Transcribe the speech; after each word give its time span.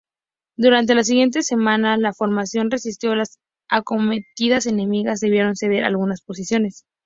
Durante 0.57 0.95
las 0.95 1.05
siguientes 1.05 1.45
semanas 1.45 1.99
la 1.99 2.11
formación 2.11 2.71
resistió 2.71 3.13
las 3.13 3.37
acometidas 3.69 4.65
enemigas, 4.65 5.19
debiendo 5.19 5.53
ceder 5.53 5.83
algunas 5.83 6.23
posiciones. 6.23 6.85